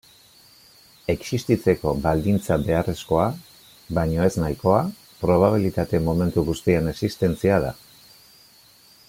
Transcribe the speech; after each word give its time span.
Existitzeko 1.13 1.91
baldintza 2.05 2.57
beharrezkoa, 2.69 3.27
baino 3.99 4.25
ez 4.31 4.33
nahikoa, 4.45 4.81
probabilitate-momentu 5.21 6.47
guztien 6.51 6.91
existentzia 6.95 7.63
da. 7.69 7.73